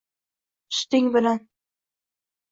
[0.77, 1.45] Suting bilan